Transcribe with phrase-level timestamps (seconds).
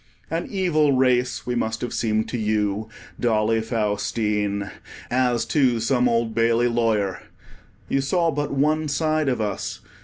[0.31, 4.71] An evil race we must have seemed to you, Dolly Faustine,
[5.11, 7.21] as to some Old Bailey lawyer.
[7.87, 9.81] You saw but one side of us.